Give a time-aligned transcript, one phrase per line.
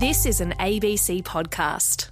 [0.00, 2.08] This is an ABC podcast.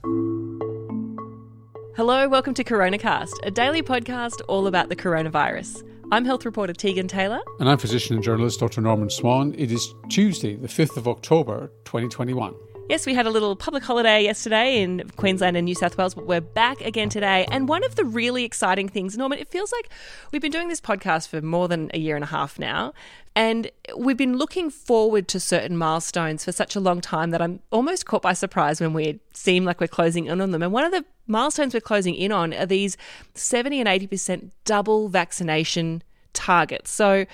[1.96, 5.88] Hello, welcome to CoronaCast, a daily podcast all about the coronavirus.
[6.12, 7.40] I'm health reporter Tegan Taylor.
[7.60, 8.82] And I'm physician and journalist Dr.
[8.82, 9.54] Norman Swan.
[9.56, 12.54] It is Tuesday, the 5th of October, 2021.
[12.88, 16.26] Yes, we had a little public holiday yesterday in Queensland and New South Wales, but
[16.26, 17.46] we're back again today.
[17.50, 19.90] And one of the really exciting things, Norman, it feels like
[20.32, 22.94] we've been doing this podcast for more than a year and a half now.
[23.36, 27.60] And we've been looking forward to certain milestones for such a long time that I'm
[27.70, 30.62] almost caught by surprise when we seem like we're closing in on them.
[30.62, 32.96] And one of the milestones we're closing in on are these
[33.34, 36.90] 70 and 80% double vaccination targets.
[36.90, 37.26] So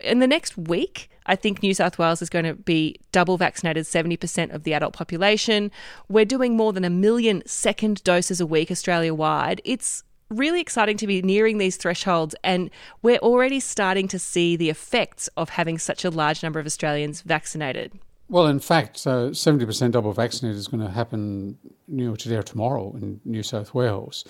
[0.00, 3.84] in the next week, I think New South Wales is going to be double vaccinated
[3.84, 5.70] 70% of the adult population.
[6.08, 9.60] We're doing more than a million second doses a week Australia wide.
[9.64, 12.70] It's really exciting to be nearing these thresholds, and
[13.02, 17.22] we're already starting to see the effects of having such a large number of Australians
[17.22, 17.92] vaccinated.
[18.28, 22.42] Well, in fact, uh, 70% double vaccinated is going to happen you know, today or
[22.42, 24.24] tomorrow in New South Wales.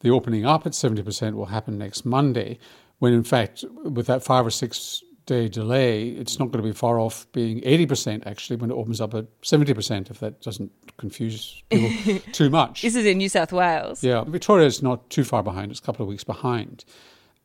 [0.00, 2.58] The opening up at 70% will happen next Monday,
[3.00, 6.72] when in fact, with that five or six day delay, it's not going to be
[6.72, 11.62] far off being 80% actually when it opens up at 70%, if that doesn't confuse
[11.68, 12.82] people too much.
[12.82, 14.02] This is in New South Wales.
[14.02, 16.84] Yeah, Victoria is not too far behind, it's a couple of weeks behind.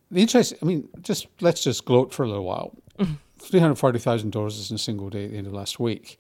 [0.09, 2.75] The interest, I mean, just let's just gloat for a little while.
[2.97, 3.13] Mm-hmm.
[3.39, 6.19] 340,000 doses in a single day at the end of last week.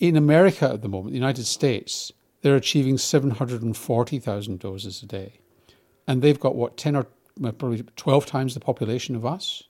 [0.00, 2.10] In America at the moment, the United States,
[2.40, 5.38] they're achieving 740,000 doses a day.
[6.08, 7.06] And they've got what, 10 or
[7.40, 9.62] probably 12 times the population of us?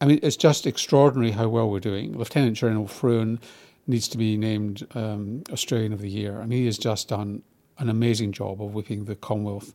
[0.00, 2.16] I mean, it's just extraordinary how well we're doing.
[2.16, 3.38] Lieutenant General Frewen
[3.86, 6.40] needs to be named um, Australian of the Year.
[6.40, 7.42] I mean, he has just done
[7.78, 9.74] an amazing job of whipping the Commonwealth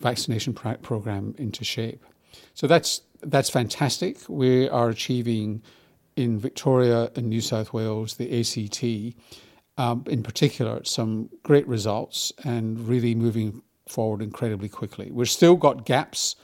[0.00, 2.04] vaccination program into shape.
[2.54, 4.18] So that's that's fantastic.
[4.28, 5.62] We are achieving
[6.16, 9.16] in Victoria and New South Wales, the ACT,
[9.78, 15.10] um, in particular, some great results and really moving forward incredibly quickly.
[15.10, 16.36] We've still got gaps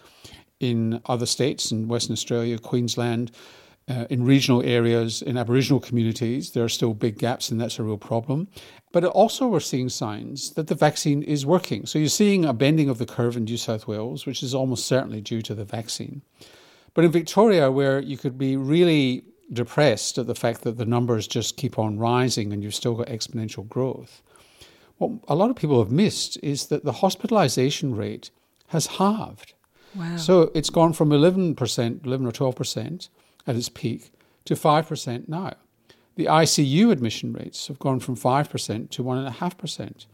[0.63, 3.33] in other states, in Western Australia, Queensland,
[3.89, 7.83] uh, in regional areas, in Aboriginal communities, there are still big gaps, and that's a
[7.83, 8.47] real problem.
[8.93, 11.85] But also, we're seeing signs that the vaccine is working.
[11.87, 14.87] So, you're seeing a bending of the curve in New South Wales, which is almost
[14.87, 16.23] certainly due to the vaccine.
[16.95, 21.27] But in Victoria, where you could be really depressed at the fact that the numbers
[21.27, 24.23] just keep on rising and you've still got exponential growth,
[24.99, 28.31] what a lot of people have missed is that the hospitalization rate
[28.69, 29.55] has halved.
[29.95, 30.17] Wow.
[30.17, 33.09] So it's gone from 11%, 11 or 12%
[33.47, 34.13] at its peak
[34.45, 35.55] to 5% now.
[36.17, 40.07] The ICU admission rates have gone from 5% to 1.5%.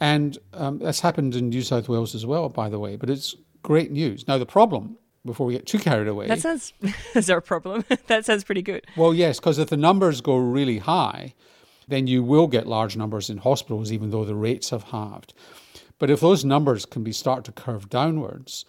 [0.00, 3.34] And um, that's happened in New South Wales as well, by the way, but it's
[3.62, 4.26] great news.
[4.28, 4.96] Now, the problem,
[5.26, 6.28] before we get too carried away.
[6.28, 6.72] That sounds,
[7.14, 7.84] is there a problem?
[8.06, 8.86] that sounds pretty good.
[8.96, 11.34] Well, yes, because if the numbers go really high,
[11.88, 15.34] then you will get large numbers in hospitals, even though the rates have halved.
[15.98, 18.64] But if those numbers can be start to curve downwards,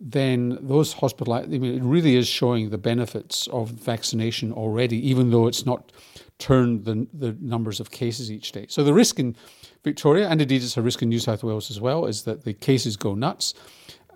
[0.00, 5.30] then those hospital, I mean, it really is showing the benefits of vaccination already, even
[5.30, 5.92] though it's not
[6.38, 8.66] turned the, the numbers of cases each day.
[8.68, 9.36] So the risk in
[9.84, 12.52] Victoria, and indeed it's a risk in New South Wales as well, is that the
[12.52, 13.54] cases go nuts.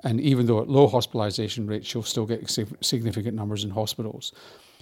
[0.05, 2.51] And even though at low hospitalisation rates, you'll still get
[2.81, 4.33] significant numbers in hospitals.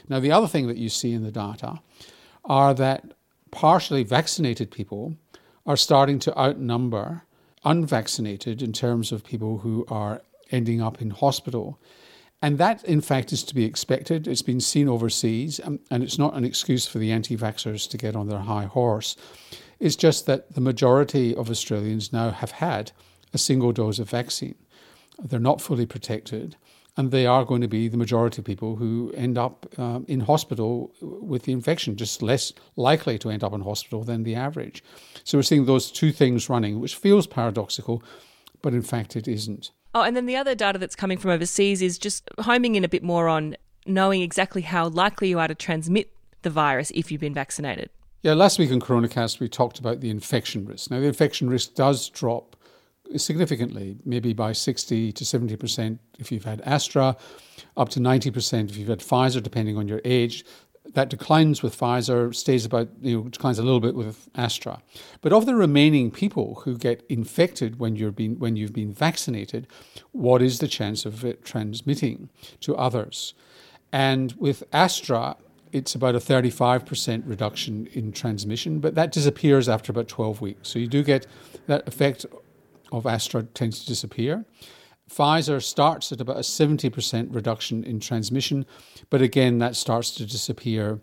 [0.08, 1.80] Now, the other thing that you see in the data
[2.44, 3.12] are that
[3.50, 5.16] partially vaccinated people
[5.66, 7.22] are starting to outnumber
[7.64, 11.80] unvaccinated in terms of people who are ending up in hospital.
[12.42, 14.28] And that, in fact, is to be expected.
[14.28, 17.96] It's been seen overseas, um, and it's not an excuse for the anti vaxxers to
[17.96, 19.16] get on their high horse.
[19.80, 22.92] It's just that the majority of Australians now have had
[23.32, 24.54] a single dose of vaccine.
[25.18, 26.56] They're not fully protected,
[26.96, 30.20] and they are going to be the majority of people who end up um, in
[30.20, 34.82] hospital with the infection, just less likely to end up in hospital than the average.
[35.24, 38.02] So we're seeing those two things running, which feels paradoxical,
[38.62, 39.70] but in fact it isn't.
[39.96, 42.88] Oh, and then the other data that's coming from overseas is just homing in a
[42.88, 46.12] bit more on knowing exactly how likely you are to transmit
[46.42, 47.88] the virus if you've been vaccinated.
[48.20, 50.90] Yeah, last week on CoronaCast, we talked about the infection risk.
[50.90, 52.56] Now, the infection risk does drop
[53.16, 57.16] significantly, maybe by 60 to 70% if you've had Astra,
[57.78, 60.44] up to 90% if you've had Pfizer, depending on your age
[60.94, 64.82] that declines with Pfizer, stays about, you know, declines a little bit with Astra.
[65.20, 69.66] But of the remaining people who get infected when, you're being, when you've been vaccinated,
[70.12, 72.30] what is the chance of it transmitting
[72.60, 73.34] to others?
[73.92, 75.36] And with Astra,
[75.72, 80.68] it's about a 35% reduction in transmission, but that disappears after about 12 weeks.
[80.68, 81.26] So you do get
[81.66, 82.24] that effect
[82.92, 84.44] of Astra tends to disappear.
[85.10, 88.66] Pfizer starts at about a 70% reduction in transmission,
[89.08, 91.00] but again, that starts to disappear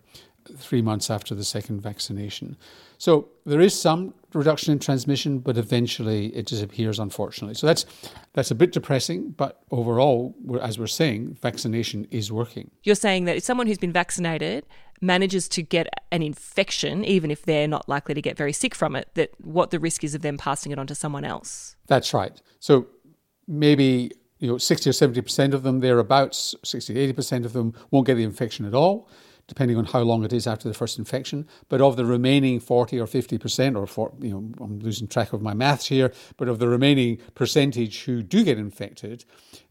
[0.58, 2.58] three months after the second vaccination.
[2.98, 7.56] So there is some reduction in transmission, but eventually it disappears, unfortunately.
[7.56, 7.86] So that's
[8.34, 12.72] that's a bit depressing, but overall, as we're saying, vaccination is working.
[12.84, 14.66] You're saying that if someone who's been vaccinated
[15.02, 18.96] manages to get an infection, even if they're not likely to get very sick from
[18.96, 21.76] it, that what the risk is of them passing it on to someone else.
[21.88, 22.42] That's right.
[22.60, 22.88] So
[23.48, 27.74] maybe you know 60 or 70 percent of them, thereabouts, 60 80 percent of them
[27.92, 29.10] won't get the infection at all
[29.48, 31.48] depending on how long it is after the first infection.
[31.70, 35.42] But of the remaining 40 or 50%, or for, you know, I'm losing track of
[35.42, 39.26] my maths here, but of the remaining percentage who do get infected,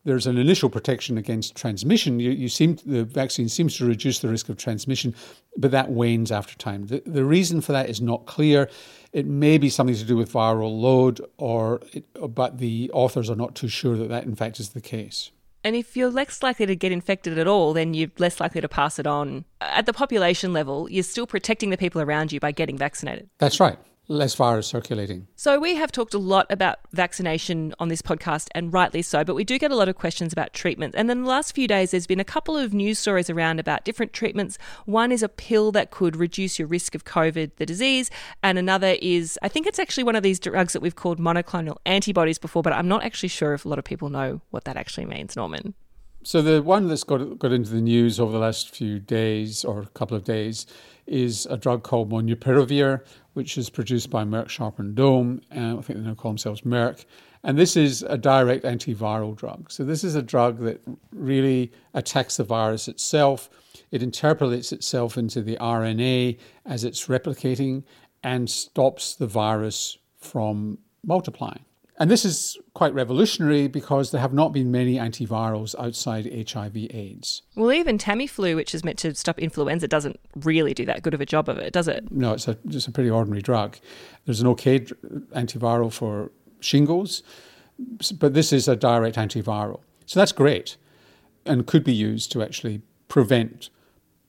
[0.05, 2.21] there's an initial protection against transmission.
[2.21, 5.15] You, you seem the vaccine seems to reduce the risk of transmission,
[5.57, 6.87] but that wanes after time.
[6.87, 8.69] The, the reason for that is not clear.
[9.13, 12.05] It may be something to do with viral load, or it,
[12.35, 15.31] but the authors are not too sure that that in fact is the case.
[15.65, 18.69] And if you're less likely to get infected at all, then you're less likely to
[18.69, 19.45] pass it on.
[19.61, 23.29] At the population level, you're still protecting the people around you by getting vaccinated.
[23.39, 23.79] That's right
[24.13, 25.27] less virus circulating.
[25.37, 29.35] So, we have talked a lot about vaccination on this podcast, and rightly so, but
[29.35, 30.95] we do get a lot of questions about treatment.
[30.97, 33.85] And then the last few days, there's been a couple of news stories around about
[33.85, 34.59] different treatments.
[34.85, 38.11] One is a pill that could reduce your risk of COVID, the disease,
[38.43, 41.79] and another is, I think it's actually one of these drugs that we've called monoclonal
[41.87, 44.77] antibodies before, but I'm not actually sure if a lot of people know what that
[44.77, 45.75] actually means, Norman.
[46.25, 49.81] So the one that's got got into the news over the last few days or
[49.81, 50.67] a couple of days
[51.07, 55.41] is a drug called Molnupiravir, which is produced by Merck Sharp and Dohme.
[55.51, 57.05] And I think they now call themselves Merck.
[57.43, 59.71] And this is a direct antiviral drug.
[59.73, 60.81] So this is a drug that
[61.13, 63.51] really attacks the virus itself.
[63.91, 67.83] It interpolates itself into the RNA as it's replicating
[68.23, 71.65] and stops the virus from multiplying.
[72.03, 77.43] And this is quite revolutionary because there have not been many antivirals outside HIV AIDS.
[77.55, 81.21] Well, even Tamiflu, which is meant to stop influenza, doesn't really do that good of
[81.21, 82.11] a job of it, does it?
[82.11, 83.79] No, it's a, just a pretty ordinary drug.
[84.25, 87.23] There's an okay antiviral for shingles,
[88.19, 89.79] but this is a direct antiviral.
[90.07, 90.77] So that's great
[91.47, 93.71] and could be used to actually prevent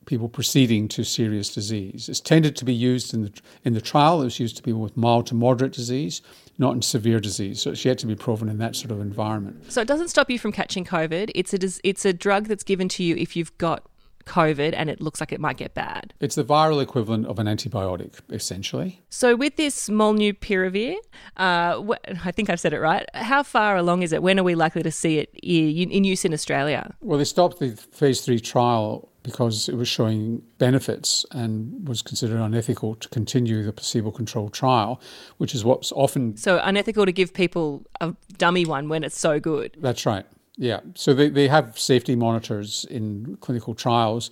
[0.05, 2.09] people proceeding to serious disease.
[2.09, 4.21] It's tended to be used in the in the trial.
[4.21, 6.21] It was used to people with mild to moderate disease,
[6.57, 7.61] not in severe disease.
[7.61, 9.71] So it's yet to be proven in that sort of environment.
[9.71, 11.31] So it doesn't stop you from catching COVID.
[11.35, 13.87] It's a it's a drug that's given to you if you've got
[14.25, 16.13] COVID and it looks like it might get bad.
[16.19, 19.01] It's the viral equivalent of an antibiotic, essentially.
[19.09, 20.95] So, with this molnupiravir,
[21.37, 23.05] uh, wh- I think I've said it right.
[23.13, 24.23] How far along is it?
[24.23, 26.95] When are we likely to see it in use in Australia?
[27.01, 32.39] Well, they stopped the phase three trial because it was showing benefits and was considered
[32.39, 35.01] unethical to continue the placebo controlled trial,
[35.37, 36.37] which is what's often.
[36.37, 39.77] So, unethical to give people a dummy one when it's so good.
[39.79, 40.25] That's right.
[40.57, 40.81] Yeah.
[40.95, 44.29] So, they, they have safety monitors in clinical trials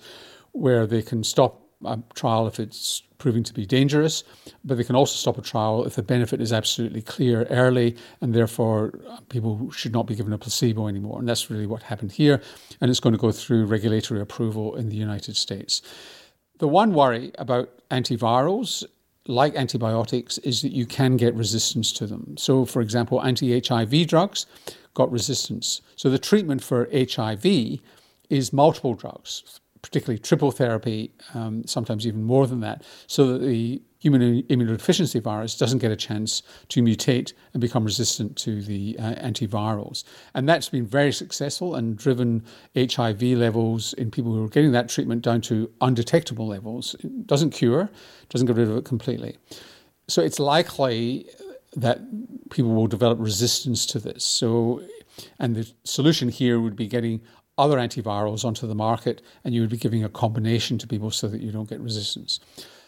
[0.52, 4.24] where they can stop a trial if it's proving to be dangerous,
[4.64, 8.34] but they can also stop a trial if the benefit is absolutely clear early, and
[8.34, 11.20] therefore uh, people should not be given a placebo anymore.
[11.20, 12.42] And that's really what happened here,
[12.80, 15.82] and it's going to go through regulatory approval in the United States.
[16.58, 18.84] The one worry about antivirals
[19.28, 22.36] like antibiotics is that you can get resistance to them.
[22.36, 24.46] So, for example, anti HIV drugs
[24.94, 25.80] got resistance.
[25.96, 27.78] So, the treatment for HIV
[28.30, 33.82] is multiple drugs, particularly triple therapy, um, sometimes even more than that, so that the
[33.98, 39.14] human immunodeficiency virus doesn't get a chance to mutate and become resistant to the uh,
[39.14, 40.02] antivirals.
[40.34, 42.44] And that's been very successful and driven
[42.76, 46.96] HIV levels in people who are getting that treatment down to undetectable levels.
[47.00, 47.90] It doesn't cure,
[48.28, 49.36] doesn't get rid of it completely.
[50.08, 51.28] So it's likely
[51.76, 52.00] that
[52.50, 54.24] people will develop resistance to this.
[54.24, 54.82] So,
[55.38, 57.20] and the solution here would be getting
[57.62, 61.28] other antivirals onto the market, and you would be giving a combination to people so
[61.28, 62.40] that you don't get resistance.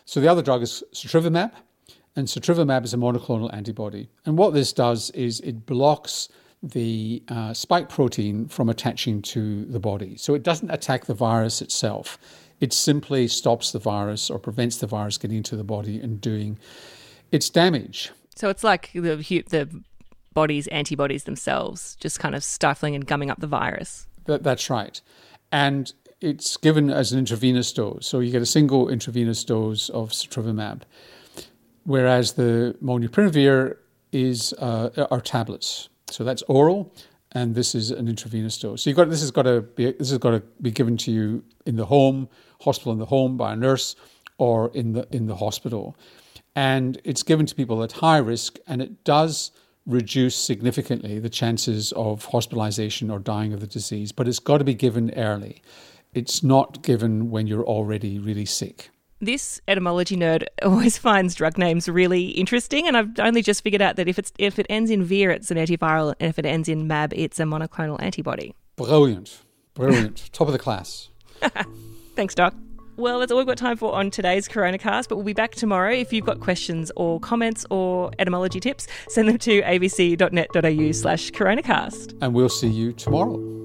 [0.05, 1.53] So the other drug is sotrovimab,
[2.17, 4.09] and sotrovimab is a monoclonal antibody.
[4.27, 6.29] And what this does is it blocks
[6.63, 10.17] the uh, spike protein from attaching to the body.
[10.17, 12.19] So it doesn't attack the virus itself.
[12.61, 16.59] It simply stops the virus or prevents the virus getting into the body and doing
[17.31, 18.11] its damage.
[18.35, 19.17] So it's like the
[19.49, 19.83] the
[20.33, 24.07] body's antibodies themselves, just kind of stifling and gumming up the virus.
[24.27, 25.01] That, that's right.
[25.53, 28.07] And it's given as an intravenous dose.
[28.07, 30.83] So you get a single intravenous dose of sotrovimab,
[31.85, 33.77] whereas the molnupiravir
[34.13, 35.89] is uh, are tablets.
[36.11, 36.95] So that's oral,
[37.33, 38.83] and this is an intravenous dose.
[38.83, 41.13] So you got this has got to be this has got to be given to
[41.13, 42.29] you in the home,
[42.63, 43.97] hospital in the home by a nurse,
[44.39, 45.97] or in the in the hospital,
[46.57, 49.51] and it's given to people at high risk, and it does
[49.87, 54.65] reduce significantly the chances of hospitalization or dying of the disease, but it's got to
[54.65, 55.63] be given early.
[56.15, 58.91] It's not given when you're already really sick.
[59.21, 63.97] This etymology nerd always finds drug names really interesting, and I've only just figured out
[63.97, 66.69] that if it's if it ends in vir, it's an antiviral, and if it ends
[66.69, 68.55] in mab, it's a monoclonal antibody.
[68.77, 69.43] Brilliant.
[69.75, 70.33] Brilliant.
[70.33, 71.09] Top of the class.
[72.17, 72.55] Thanks, Doc.
[72.97, 75.93] Well, that's all we've got time for on today's CoronaCast, but we'll be back tomorrow.
[75.93, 82.17] If you've got questions or comments or etymology tips, send them to abc.net.au slash CoronaCast.
[82.21, 83.64] And we'll see you tomorrow.